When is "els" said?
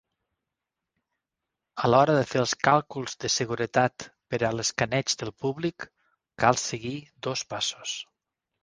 2.45-2.55